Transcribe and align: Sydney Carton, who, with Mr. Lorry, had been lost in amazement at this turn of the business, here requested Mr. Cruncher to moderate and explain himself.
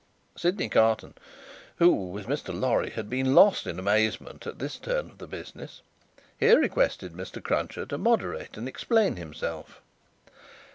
Sydney 0.35 0.67
Carton, 0.67 1.13
who, 1.75 1.91
with 1.91 2.25
Mr. 2.25 2.59
Lorry, 2.59 2.89
had 2.89 3.07
been 3.07 3.35
lost 3.35 3.67
in 3.67 3.77
amazement 3.77 4.47
at 4.47 4.57
this 4.57 4.79
turn 4.79 5.11
of 5.11 5.19
the 5.19 5.27
business, 5.27 5.83
here 6.39 6.57
requested 6.59 7.13
Mr. 7.13 7.39
Cruncher 7.39 7.85
to 7.85 7.99
moderate 7.99 8.57
and 8.57 8.67
explain 8.67 9.17
himself. 9.17 9.79